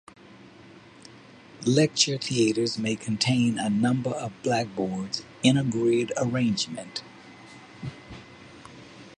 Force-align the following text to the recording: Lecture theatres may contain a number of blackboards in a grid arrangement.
Lecture 1.63 2.17
theatres 2.17 2.75
may 2.79 2.95
contain 2.95 3.59
a 3.59 3.69
number 3.69 4.09
of 4.09 4.33
blackboards 4.41 5.21
in 5.43 5.57
a 5.57 5.63
grid 5.63 6.11
arrangement. 6.17 7.03